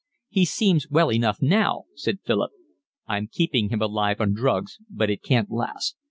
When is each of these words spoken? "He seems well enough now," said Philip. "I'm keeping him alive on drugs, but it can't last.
"He 0.29 0.45
seems 0.45 0.89
well 0.89 1.11
enough 1.11 1.43
now," 1.43 1.83
said 1.93 2.21
Philip. 2.25 2.49
"I'm 3.05 3.27
keeping 3.27 3.69
him 3.69 3.83
alive 3.83 4.19
on 4.19 4.33
drugs, 4.33 4.79
but 4.89 5.11
it 5.11 5.21
can't 5.21 5.51
last. 5.51 5.95